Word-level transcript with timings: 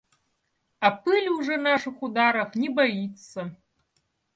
А 0.79 0.89
пыль 1.03 1.29
уже 1.29 1.57
наших 1.57 2.01
ударов 2.01 2.55
не 2.55 2.69
боится. 2.69 3.55